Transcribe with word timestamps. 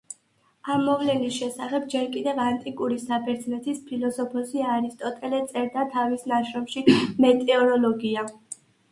ამ 0.75 0.79
მოვლენის 0.85 1.35
შესახებ 1.39 1.83
ჯერ 1.93 2.05
კიდევ 2.13 2.39
ანტიკური 2.45 2.95
საბერძნეთის 3.03 3.81
ფილოსოფოსი 3.89 4.63
არისტოტელე 4.77 5.41
წერდა 5.51 5.83
თავის 5.97 6.25
ნაშრომში 6.31 6.83
„მეტეოროლოგია“. 7.27 8.25